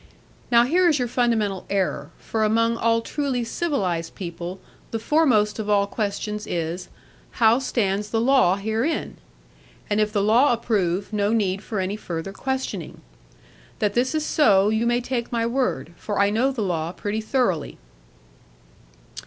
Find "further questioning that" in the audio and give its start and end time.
11.97-13.93